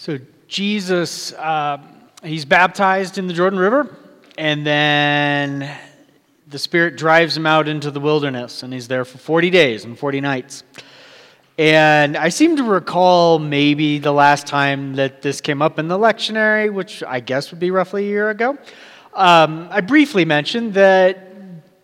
[0.00, 0.18] So
[0.48, 1.76] Jesus, uh,
[2.22, 3.94] he's baptized in the Jordan River,
[4.38, 5.70] and then
[6.48, 9.98] the Spirit drives him out into the wilderness, and he's there for 40 days and
[9.98, 10.64] 40 nights.
[11.58, 15.98] And I seem to recall maybe the last time that this came up in the
[15.98, 18.56] lectionary, which I guess would be roughly a year ago.
[19.12, 21.26] Um, I briefly mentioned that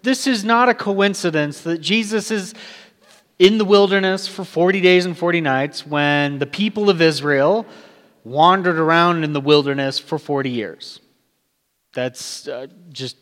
[0.02, 2.54] this is not a coincidence that Jesus is
[3.38, 7.66] in the wilderness for 40 days and 40 nights when the people of Israel
[8.27, 11.00] wandered around in the wilderness for 40 years.
[11.95, 13.16] That's uh, just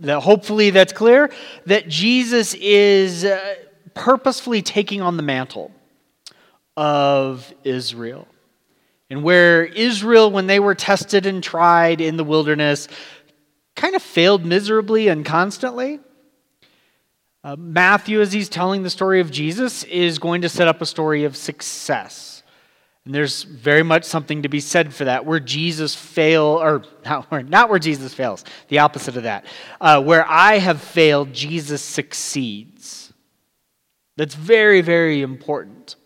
[0.00, 1.30] that hopefully that's clear
[1.66, 3.54] that Jesus is uh,
[3.94, 5.70] purposefully taking on the mantle
[6.76, 8.26] of Israel.
[9.08, 12.88] And where Israel, when they were tested and tried in the wilderness,
[13.76, 16.00] kind of failed miserably and constantly,
[17.44, 20.86] uh, Matthew, as he's telling the story of Jesus, is going to set up a
[20.86, 22.39] story of success.
[23.04, 27.48] And there's very much something to be said for that, where Jesus fail, or not,
[27.48, 29.46] not where Jesus fails, the opposite of that.
[29.80, 33.12] Uh, where I have failed, Jesus succeeds.
[34.16, 35.96] That's very, very important.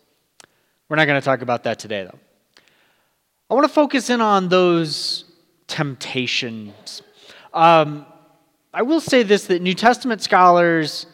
[0.87, 2.19] We're not going to talk about that today, though.
[3.49, 5.25] I want to focus in on those
[5.67, 7.01] temptations.
[7.53, 8.05] Um,
[8.73, 11.07] I will say this that New Testament scholars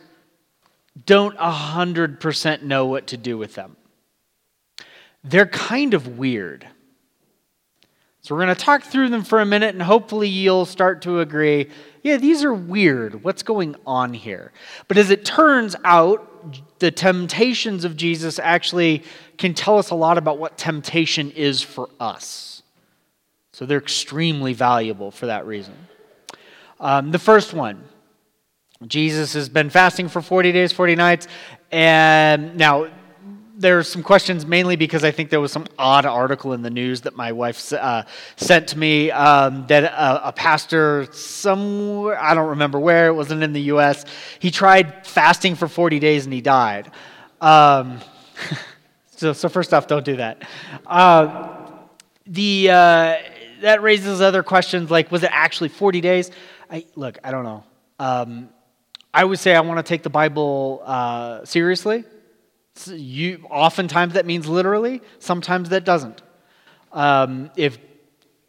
[1.06, 3.78] don't 100% know what to do with them
[5.24, 6.68] they're kind of weird.
[8.22, 11.20] So we're going to talk through them for a minute, and hopefully you'll start to
[11.20, 11.70] agree
[12.04, 13.24] yeah, these are weird.
[13.24, 14.52] What's going on here?
[14.88, 19.04] But as it turns out, the temptations of Jesus actually
[19.38, 22.64] can tell us a lot about what temptation is for us.
[23.54, 25.76] So they're extremely valuable for that reason.
[26.80, 27.84] Um, the first one
[28.88, 31.28] Jesus has been fasting for 40 days, 40 nights.
[31.72, 32.88] And now,
[33.62, 37.02] there's some questions mainly because I think there was some odd article in the news
[37.02, 38.04] that my wife uh,
[38.36, 43.44] sent to me um, that a, a, pastor somewhere, I don't remember where, it wasn't
[43.44, 44.06] in the U.S.,
[44.40, 46.92] he tried fasting for 40 days and he died.
[47.40, 48.00] Um,
[49.16, 50.44] so, so, first off, don't do that.
[50.86, 51.58] Uh,
[52.26, 53.18] the, uh,
[53.62, 56.32] that raises other questions like, was it actually 40 days?
[56.70, 57.64] I, look, I don't know.
[58.00, 58.50] Um,
[59.14, 61.46] I would say I want to take the Bible uh,
[62.76, 63.06] seriously.
[63.06, 66.22] You, oftentimes that means literally, sometimes that doesn't.
[66.92, 67.78] Um, if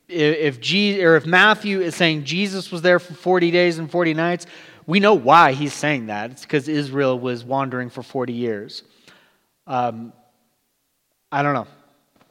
[0.09, 4.13] if, G, or if Matthew is saying Jesus was there for 40 days and 40
[4.13, 4.47] nights,
[4.87, 6.31] we know why he's saying that.
[6.33, 8.83] It's because Israel was wandering for 40 years.
[9.67, 10.13] Um,
[11.31, 11.67] I don't know.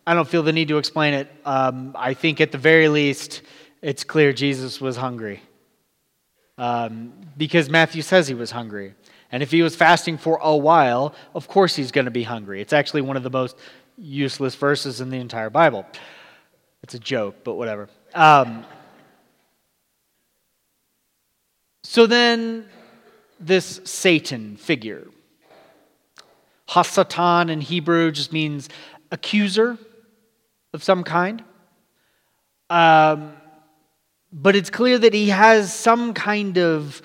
[0.05, 1.31] I don't feel the need to explain it.
[1.45, 3.41] Um, I think at the very least,
[3.81, 5.41] it's clear Jesus was hungry.
[6.57, 8.93] Um, because Matthew says he was hungry.
[9.31, 12.61] And if he was fasting for a while, of course he's going to be hungry.
[12.61, 13.57] It's actually one of the most
[13.97, 15.85] useless verses in the entire Bible.
[16.83, 17.87] It's a joke, but whatever.
[18.13, 18.65] Um,
[21.83, 22.65] so then,
[23.39, 25.07] this Satan figure,
[26.69, 28.69] Hasatan in Hebrew just means
[29.11, 29.77] accuser
[30.73, 31.43] of some kind.
[32.69, 33.33] Um,
[34.31, 37.01] but it's clear that he has some kind of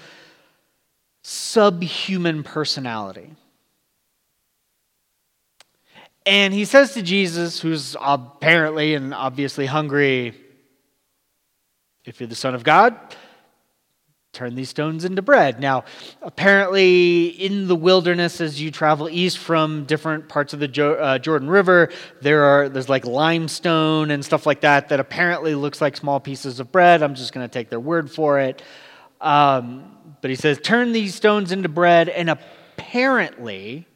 [1.29, 3.29] subhuman personality.
[6.25, 10.35] And he says to Jesus, who's apparently and obviously hungry,
[12.05, 12.97] if you're the Son of God,
[14.33, 15.59] turn these stones into bread.
[15.59, 15.83] Now,
[16.23, 21.51] apparently, in the wilderness, as you travel east from different parts of the uh, Jordan
[21.51, 26.21] River, there are there's like limestone and stuff like that that apparently looks like small
[26.21, 27.03] pieces of bread.
[27.03, 28.63] I'm just going to take their word for it.
[29.21, 29.93] Um,
[30.27, 33.87] but he says, Turn these stones into bread, and apparently,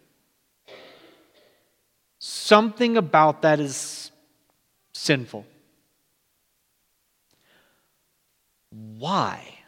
[2.21, 4.13] something about that is
[4.93, 5.45] sinful.
[8.71, 9.59] Why?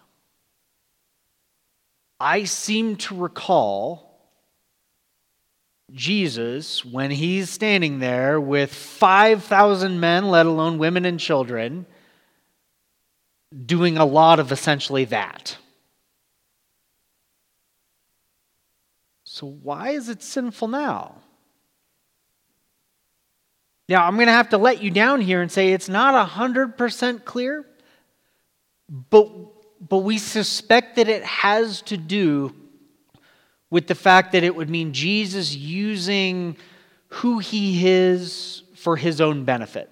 [2.20, 4.20] I seem to recall
[5.90, 11.86] Jesus when he's standing there with 5,000 men, let alone women and children,
[13.66, 15.56] doing a lot of essentially that.
[19.42, 21.16] So, why is it sinful now?
[23.88, 27.24] Now, I'm going to have to let you down here and say it's not 100%
[27.24, 27.66] clear,
[28.88, 29.28] but,
[29.80, 32.54] but we suspect that it has to do
[33.68, 36.56] with the fact that it would mean Jesus using
[37.08, 39.90] who he is for his own benefit.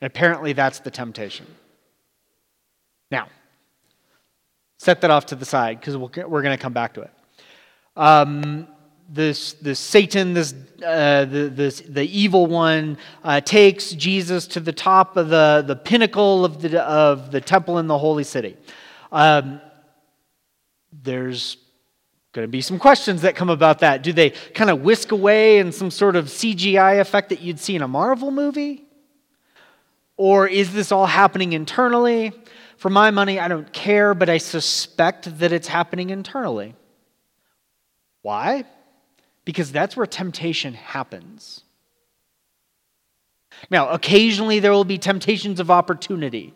[0.00, 1.46] And apparently, that's the temptation.
[3.08, 3.28] Now,
[4.80, 7.02] set that off to the side because we we are going to come back to
[7.02, 7.10] it.
[7.96, 8.66] Um,
[9.10, 14.72] this, this Satan, this, uh, the, this, the evil one, uh, takes Jesus to the
[14.72, 18.56] top of the, the pinnacle of the, of the temple in the holy city.
[19.12, 19.60] Um,
[20.90, 21.58] there's
[22.32, 24.02] going to be some questions that come about that.
[24.02, 27.76] Do they kind of whisk away in some sort of CGI effect that you'd see
[27.76, 28.84] in a Marvel movie?
[30.16, 32.32] Or is this all happening internally?
[32.80, 36.74] For my money, I don't care, but I suspect that it's happening internally.
[38.22, 38.64] Why?
[39.44, 41.62] Because that's where temptation happens.
[43.68, 46.54] Now, occasionally there will be temptations of opportunity.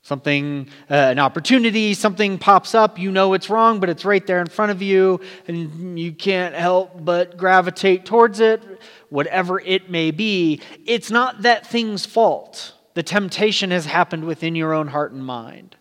[0.00, 4.40] Something, uh, an opportunity, something pops up, you know it's wrong, but it's right there
[4.40, 8.62] in front of you, and you can't help but gravitate towards it,
[9.10, 10.62] whatever it may be.
[10.86, 12.72] It's not that thing's fault.
[12.96, 15.76] The temptation has happened within your own heart and mind.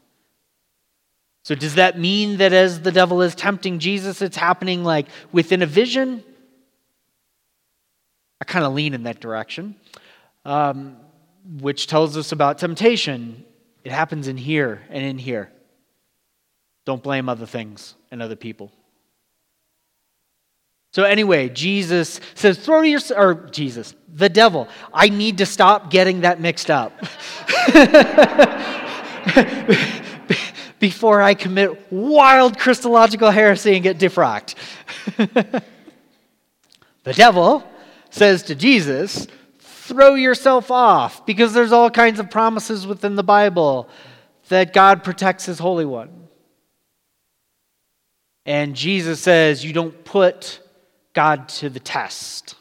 [1.44, 5.62] So, does that mean that as the devil is tempting Jesus, it's happening like within
[5.62, 6.26] a vision?
[8.42, 9.78] I kind of lean in that direction,
[10.44, 10.98] um,
[11.62, 13.46] which tells us about temptation.
[13.86, 15.50] It happens in here and in here.
[16.84, 18.74] Don't blame other things and other people.
[20.96, 24.70] So anyway, Jesus says, throw your, or Jesus, the devil.
[24.94, 26.94] I need to stop getting that mixed up.
[30.80, 34.56] Before I commit wild Christological heresy and get defrocked.
[35.18, 35.64] the
[37.12, 37.70] devil
[38.10, 39.28] says to Jesus,
[39.60, 43.90] throw yourself off because there's all kinds of promises within the Bible
[44.48, 46.30] that God protects his Holy One.
[48.46, 50.62] And Jesus says, You don't put
[51.16, 52.56] God to the test.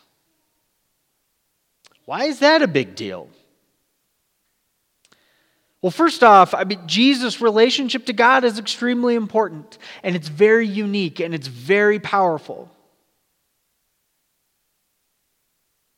[2.07, 3.29] Why is that a big deal?
[5.83, 10.67] Well, first off, I mean, Jesus' relationship to God is extremely important, and it's very
[10.67, 12.71] unique and it's very powerful.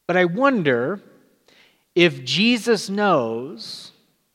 [0.08, 1.00] But I wonder
[1.94, 3.92] if Jesus knows,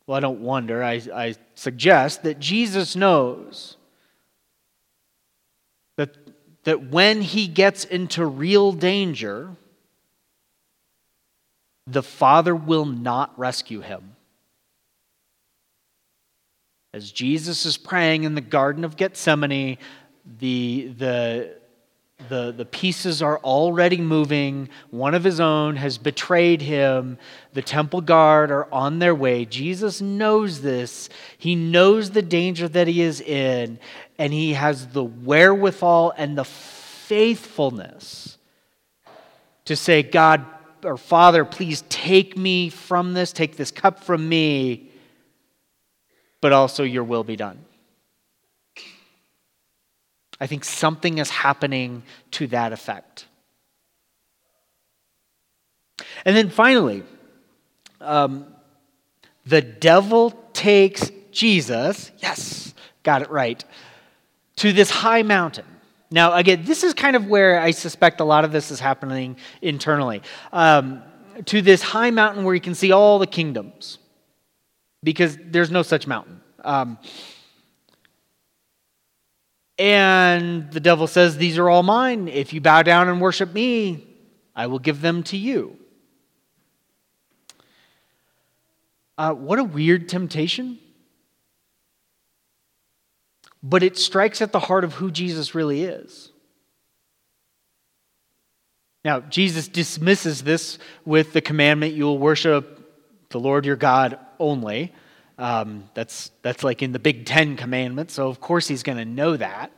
[0.08, 3.76] well, I don't wonder, I, I suggest that Jesus knows
[6.64, 9.56] that when he gets into real danger,
[11.88, 14.16] the Father will not rescue him.
[16.94, 19.78] As Jesus is praying in the Garden of Gethsemane,
[20.40, 21.61] the, the
[22.30, 24.70] the, the pieces are already moving.
[24.90, 27.18] One of his own has betrayed him.
[27.54, 29.46] The temple guard are on their way.
[29.46, 31.10] Jesus knows this.
[31.38, 33.80] He knows the danger that he is in,
[34.18, 38.38] and he has the wherewithal and the faithfulness
[39.66, 40.46] to say, God
[40.84, 44.90] or Father, please take me from this, take this cup from me,
[46.42, 47.64] but also your will be done.
[50.42, 52.02] I think something is happening
[52.32, 53.28] to that effect.
[56.26, 57.04] And then finally,
[58.02, 58.48] um,
[59.46, 62.74] the devil takes Jesus, yes,
[63.04, 63.64] got it right,
[64.58, 65.66] to this high mountain.
[66.10, 69.38] Now, again, this is kind of where I suspect a lot of this is happening
[69.62, 70.24] internally.
[70.52, 71.04] Um,
[71.46, 74.00] to this high mountain where you can see all the kingdoms,
[75.04, 76.42] because there's no such mountain.
[76.66, 76.98] Um,
[79.82, 82.28] and the devil says, These are all mine.
[82.28, 84.06] If you bow down and worship me,
[84.56, 85.76] I will give them to you.
[89.18, 90.78] Uh, what a weird temptation.
[93.64, 96.32] But it strikes at the heart of who Jesus really is.
[99.04, 102.78] Now, Jesus dismisses this with the commandment you will worship
[103.30, 104.94] the Lord your God only.
[105.42, 109.06] Um, that's, that's like in the Big Ten commandments, so of course he's going to
[109.06, 109.72] know that.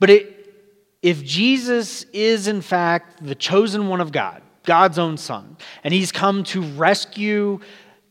[0.00, 0.54] But it,
[1.02, 6.12] if Jesus is in fact the chosen one of God, God's own son, and he's
[6.12, 7.60] come to rescue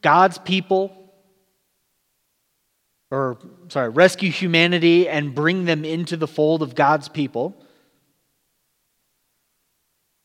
[0.04, 0.96] God's people,
[3.10, 7.56] or sorry, rescue humanity and bring them into the fold of God's people,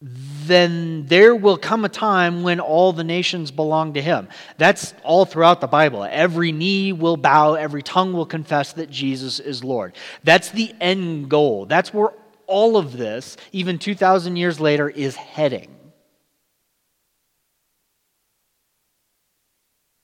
[0.00, 4.28] then there will come a time when all the nations belong to him.
[4.58, 6.04] That's all throughout the Bible.
[6.04, 9.94] Every knee will bow, every tongue will confess that Jesus is Lord.
[10.22, 11.64] That's the end goal.
[11.64, 12.12] That's where
[12.46, 15.74] all of this, even 2,000 years later, is heading.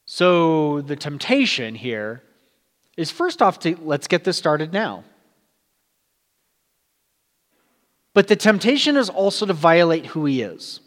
[0.07, 2.23] So the temptation here
[2.97, 5.05] is first off to let's get this started now.
[8.15, 10.81] But the temptation is also to violate who he is.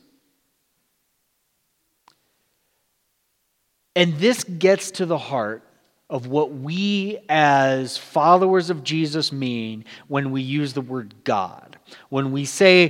[3.95, 5.63] And this gets to the heart
[6.09, 11.77] of what we as followers of Jesus mean when we use the word God.
[12.09, 12.89] When we say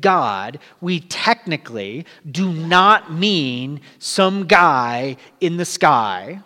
[0.00, 6.40] God, we technically do not mean some guy in the sky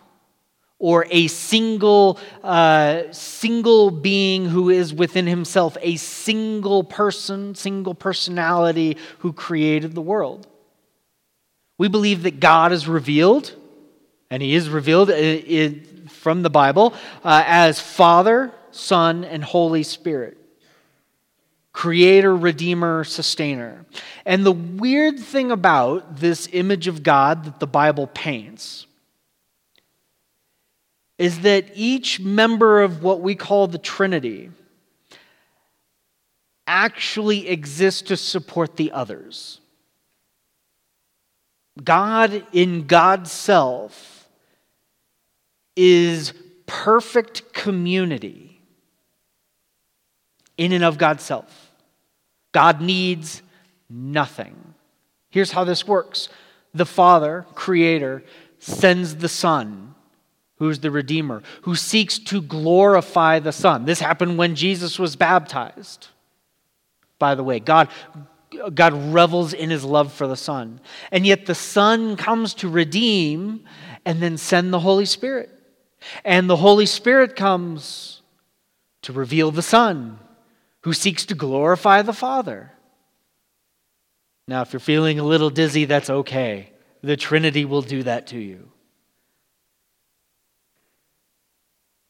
[0.79, 8.97] or a single uh, single being who is within himself a single person single personality
[9.19, 10.47] who created the world.
[11.79, 13.55] We believe that god is revealed
[14.31, 16.95] and he is revealed in, from the bible
[17.25, 20.37] uh, as father son and holy spirit.
[21.73, 23.85] Creator redeemer sustainer.
[24.27, 28.88] And the weird thing about this image of god that the bible paints
[31.19, 34.51] is that each member of what we call the Trinity
[36.67, 39.61] actually exists to support the others.
[41.83, 44.29] God, in God's self,
[45.75, 46.33] is
[46.67, 48.61] perfect community
[50.57, 51.73] in and of God's self.
[52.53, 53.43] God needs
[53.89, 54.75] nothing.
[55.31, 56.29] Here's how this works
[56.75, 58.25] the Father, Creator,
[58.59, 59.88] sends the Son
[60.59, 63.85] who's the Redeemer, who seeks to glorify the Son.
[63.85, 66.09] This happened when Jesus was baptized.
[67.19, 67.89] By the way, God,
[68.75, 70.81] God revels in his love for the Son.
[71.11, 73.65] And yet the Son comes to redeem
[74.05, 75.51] and then send the Holy Spirit.
[76.25, 78.23] And the Holy Spirit comes
[79.03, 80.19] to reveal the Son,
[80.83, 82.73] who seeks to glorify the Father.
[84.47, 86.71] Now, if you're feeling a little dizzy, that's okay.
[87.03, 88.71] The Trinity will do that to you.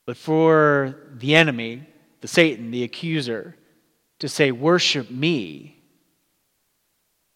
[0.09, 1.87] But for the enemy,
[2.23, 3.55] the Satan, the accuser,
[4.21, 5.83] to say, Worship me,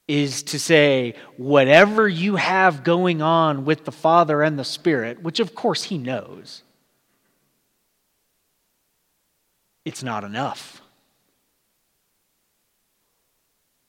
[0.09, 5.39] is to say, whatever you have going on with the Father and the Spirit, which
[5.39, 6.63] of course he knows,
[9.85, 10.81] it's not enough.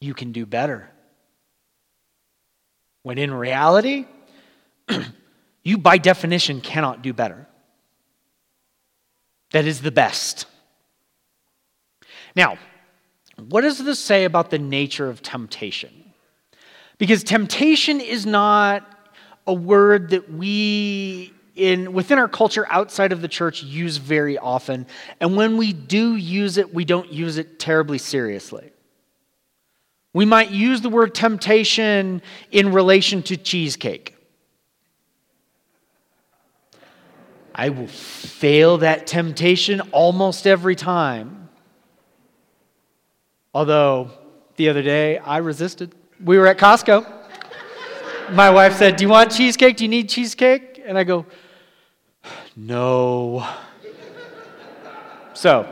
[0.01, 0.89] You can do better.
[3.03, 4.07] When in reality,
[5.63, 7.47] you by definition cannot do better
[9.53, 10.45] that is the best.
[12.35, 12.57] Now,
[13.47, 15.91] what does this say about the nature of temptation?
[16.97, 18.89] Because temptation is not
[19.47, 24.87] a word that we in within our culture outside of the church use very often
[25.19, 28.71] and when we do use it we don't use it terribly seriously
[30.13, 34.12] we might use the word temptation in relation to cheesecake
[37.55, 41.49] I will fail that temptation almost every time.
[43.53, 44.11] Although
[44.55, 45.93] the other day I resisted.
[46.23, 47.05] We were at Costco.
[48.31, 49.77] My wife said, Do you want cheesecake?
[49.77, 50.81] Do you need cheesecake?
[50.85, 51.25] And I go,
[52.55, 53.47] No.
[55.33, 55.67] So,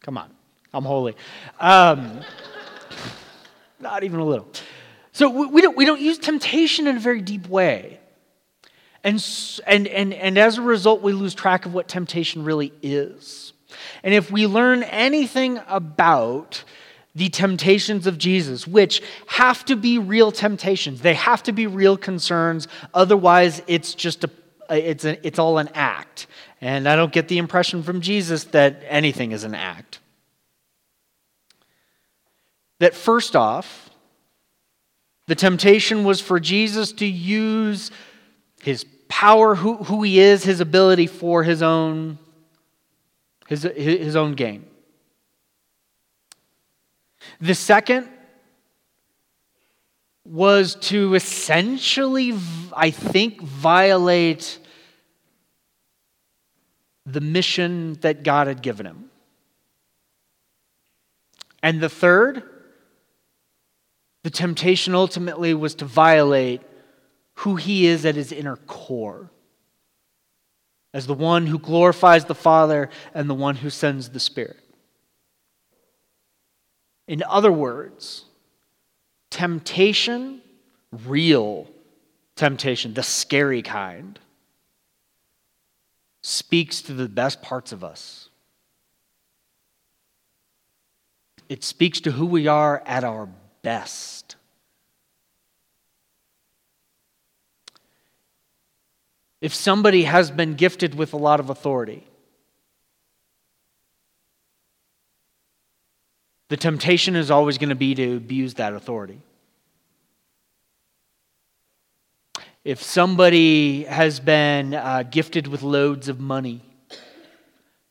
[0.00, 0.30] come on,
[0.74, 1.16] I'm holy.
[1.58, 2.20] Um,
[3.80, 4.48] not even a little.
[5.12, 8.00] So we, we, don't, we don't use temptation in a very deep way.
[9.04, 9.24] And,
[9.66, 13.52] and, and, and as a result, we lose track of what temptation really is.
[14.02, 16.62] And if we learn anything about
[17.14, 21.96] the temptations of Jesus, which have to be real temptations, they have to be real
[21.96, 24.30] concerns, otherwise, it's just a
[24.70, 26.26] it's, a, it's all an act.
[26.60, 29.98] And I don't get the impression from Jesus that anything is an act.
[32.78, 33.90] That first off,
[35.26, 37.90] the temptation was for Jesus to use
[38.62, 42.18] his power, who, who he is, his ability for his own,
[43.48, 44.64] his, his own gain.
[47.40, 48.08] The second
[50.24, 52.38] was to essentially,
[52.74, 54.58] I think, violate
[57.04, 59.10] the mission that God had given him.
[61.64, 62.44] And the third,
[64.22, 66.60] the temptation ultimately was to violate
[67.34, 69.30] who he is at his inner core
[70.94, 74.60] as the one who glorifies the Father and the one who sends the Spirit.
[77.08, 78.26] In other words,
[79.30, 80.40] temptation,
[81.06, 81.68] real
[82.36, 84.18] temptation, the scary kind,
[86.22, 88.28] speaks to the best parts of us.
[91.48, 93.28] It speaks to who we are at our
[93.62, 94.36] best.
[99.42, 102.06] If somebody has been gifted with a lot of authority.
[106.48, 109.20] The temptation is always going to be to abuse that authority.
[112.64, 116.62] If somebody has been uh, gifted with loads of money,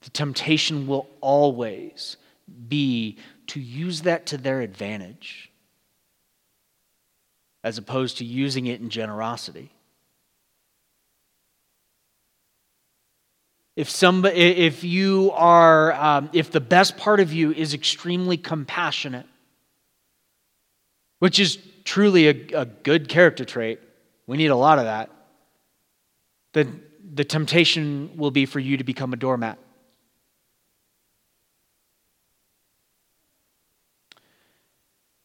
[0.01, 2.15] the temptation will always
[2.69, 3.17] be
[3.47, 5.51] to use that to their advantage
[7.61, 9.69] as opposed to using it in generosity.
[13.81, 19.25] If, somebody, if you are, um, if the best part of you is extremely compassionate,
[21.17, 23.79] which is truly a, a good character trait,
[24.27, 25.09] we need a lot of that,
[26.53, 29.57] then the temptation will be for you to become a doormat.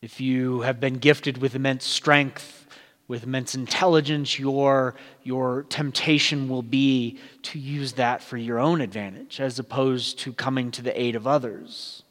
[0.01, 2.67] If you have been gifted with immense strength,
[3.09, 9.41] with immense intelligence, your, your temptation will be to use that for your own advantage
[9.41, 12.03] as opposed to coming to the aid of others.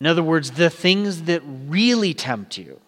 [0.00, 2.80] In other words, the things that really tempt you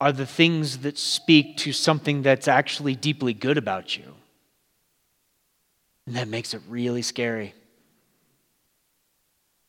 [0.00, 4.14] are the things that speak to something that's actually deeply good about you.
[6.06, 7.54] And that makes it really scary.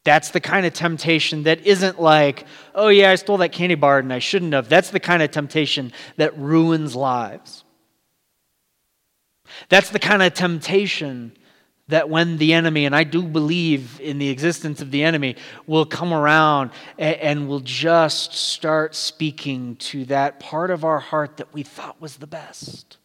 [0.05, 2.45] That's the kind of temptation that isn't like,
[2.75, 4.69] oh, yeah, I stole that candy bar and I shouldn't have.
[4.69, 7.63] That's the kind of temptation that ruins lives.
[9.67, 11.35] That's the kind of temptation
[11.87, 15.85] that when the enemy, and I do believe in the existence of the enemy, will
[15.85, 16.69] come around
[16.99, 22.17] and, will just start speaking to that part of our heart that we thought was
[22.17, 22.97] the best.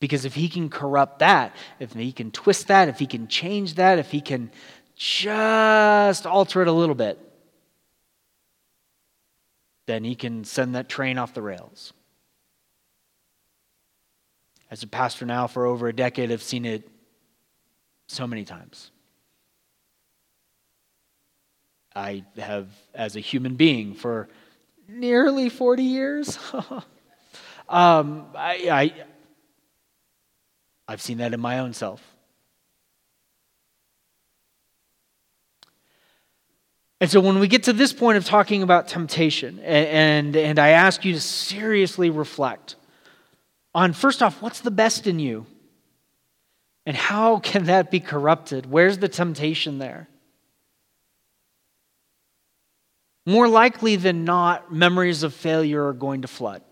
[0.00, 3.74] Because if he can corrupt that, if he can twist that, if he can change
[3.74, 4.50] that, if he can
[4.98, 7.18] just alter it a little bit,
[9.86, 11.92] then he can send that train off the rails.
[14.70, 16.90] As a pastor now for over a decade, I've seen it
[18.08, 18.90] so many times.
[21.94, 24.28] I have, as a human being, for
[24.88, 26.38] nearly 40 years,
[27.68, 28.94] um, I, I,
[30.88, 32.02] I've seen that in my own self.
[37.00, 40.58] And so when we get to this point of talking about temptation, and, and, and,
[40.58, 42.74] I ask you to seriously reflect
[43.74, 45.46] on first off, what's the best in you?
[46.84, 48.66] And how can that be corrupted?
[48.66, 50.08] Where's the temptation there?
[53.26, 56.62] More likely than not, memories of failure are going to flood.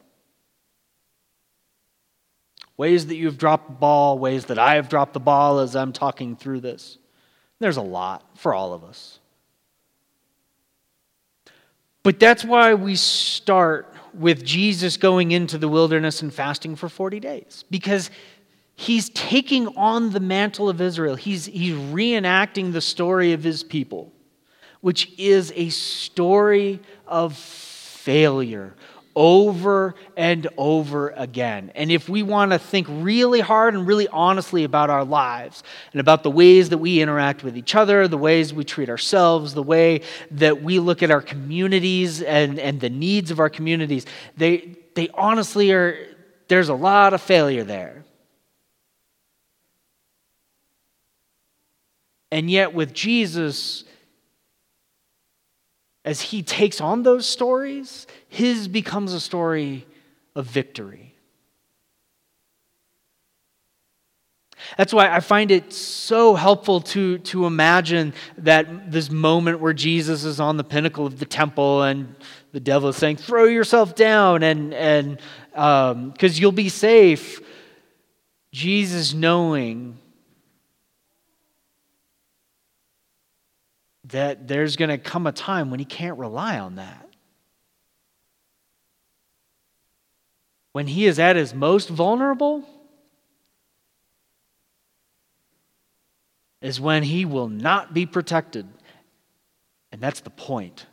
[2.79, 5.93] Ways that you've dropped the ball, ways that I have dropped the ball as I'm
[5.93, 6.99] talking through this.
[7.59, 9.19] There's a lot for all of us.
[12.07, 17.19] But that's why we start with Jesus going into the wilderness and fasting for 40
[17.19, 18.13] days, because
[18.77, 21.17] he's taking on the mantle of Israel.
[21.17, 24.13] He's, he's reenacting the story of his people,
[24.83, 28.77] which is a story of failure,
[29.17, 31.73] over and over again.
[31.75, 36.01] And if we want to think really hard and really honestly about our lives and
[36.01, 39.63] about the ways that we interact with each other, the ways we treat ourselves, the
[39.63, 40.03] way
[40.33, 44.05] that we look at our communities and, and the needs of our communities,
[44.37, 45.97] they, they honestly are,
[46.49, 48.05] there's a lot of failure there.
[52.31, 53.85] And yet, with Jesus,
[56.07, 59.85] as he takes on those stories, his becomes a story
[60.37, 61.15] of victory.
[64.79, 70.25] That's why I find it so helpful to, to imagine that this moment where Jesus
[70.25, 72.15] is on the pinnacle of the temple and
[72.53, 75.19] the devil is saying, throw yourself down and and
[75.51, 77.41] because um, you'll be safe.
[78.53, 79.99] Jesus knowing
[84.09, 87.09] that there's going to come a time when he can't rely on that.
[90.73, 92.63] When he is at his most vulnerable,
[96.61, 98.67] is when he will not be protected.
[99.93, 100.87] And that's the point.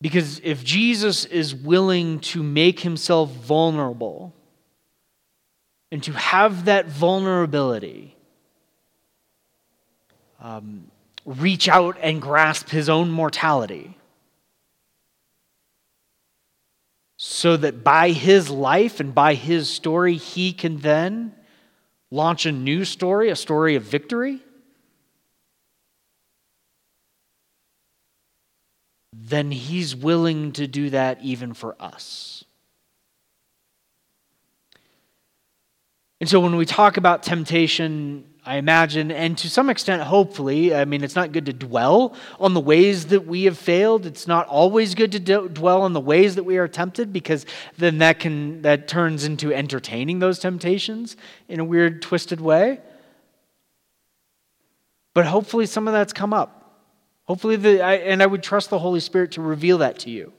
[0.00, 4.34] Because if Jesus is willing to make himself vulnerable,
[5.90, 8.14] and to have that vulnerability
[10.40, 10.90] um,
[11.24, 13.96] reach out and grasp his own mortality.
[17.16, 21.34] So that by his life and by his story, he can then
[22.10, 24.40] launch a new story, a story of victory.
[29.12, 32.44] Then he's willing to do that even for us.
[36.20, 40.84] And so when we talk about temptation, I imagine, and to some extent, hopefully, I
[40.84, 44.04] mean, it's not good to dwell on the ways that we have failed.
[44.04, 47.46] It's not always good to d- dwell on the ways that we are tempted because
[47.76, 52.80] then that can that turns into entertaining those temptations in a weird, twisted way.
[55.14, 56.82] But hopefully, some of that's come up.
[57.24, 60.32] Hopefully, the I, and I would trust the Holy Spirit to reveal that to you.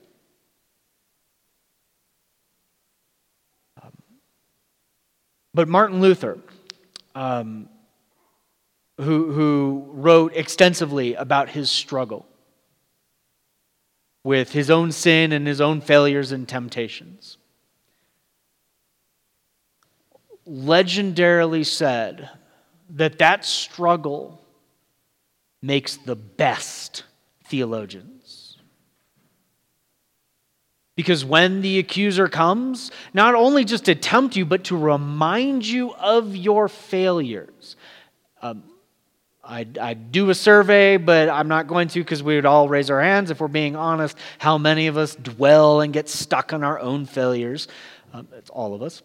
[5.54, 6.38] But Martin Luther.
[7.14, 7.68] Um,
[9.00, 12.26] who, who wrote extensively about his struggle
[14.22, 17.38] with his own sin and his own failures and temptations.
[20.46, 22.28] Legendarily said
[22.90, 24.42] that that struggle
[25.62, 27.04] makes the best
[27.46, 28.19] theologians.
[31.00, 35.94] Because when the accuser comes, not only just to tempt you, but to remind you
[35.94, 37.76] of your failures.
[38.42, 38.64] Um,
[39.42, 42.90] I'd, I'd, do a survey, but I'm not going to because we would all raise
[42.90, 44.14] our hands if we're being honest.
[44.38, 47.66] How many of us dwell and get stuck on our own failures?
[48.12, 49.02] Um, it's all of us.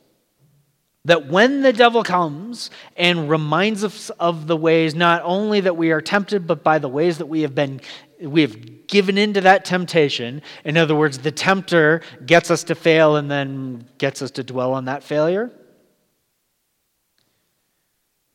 [1.06, 5.92] That when the devil comes and reminds us of the ways, not only that we
[5.92, 7.80] are tempted, but by the ways that we have been,
[8.20, 10.42] we have given into that temptation.
[10.64, 14.74] In other words, the tempter gets us to fail and then gets us to dwell
[14.74, 15.52] on that failure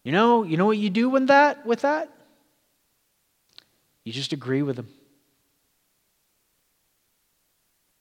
[0.04, 2.09] you know, you know what you do with that with that?
[4.04, 4.88] You just agree with him.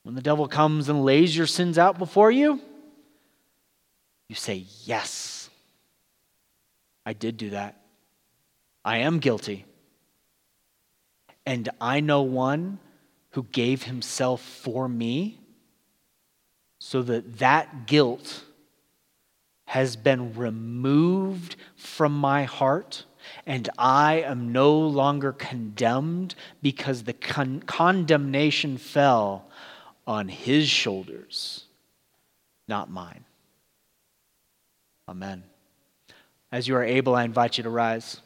[0.04, 2.62] When the devil comes and lays your sins out before you,
[4.30, 5.50] you say, Yes,
[7.06, 7.82] I did do that.
[8.86, 9.66] I am guilty.
[11.46, 12.80] And I know one
[13.32, 15.40] who gave himself for me
[16.78, 18.44] so that that guilt
[19.66, 23.06] has been removed from my heart,
[23.46, 29.48] and I am no longer condemned because the con- condemnation fell
[30.08, 31.66] on his shoulders,
[32.68, 33.26] not mine.
[35.10, 35.42] Amen.
[36.52, 38.22] As you are able, I invite you to rise.